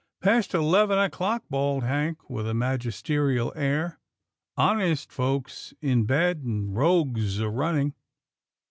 "Past 0.23 0.55
eleven 0.55 0.97
o'clock," 0.97 1.43
bawled 1.47 1.83
Hank 1.83 2.27
with 2.27 2.47
a 2.47 2.55
magisterial 2.55 3.53
air," 3.55 3.99
honest 4.57 5.11
folks 5.11 5.75
in 5.79 6.05
bed, 6.05 6.39
and 6.39 6.75
rogues 6.75 7.37
a 7.37 7.47
running. 7.51 7.93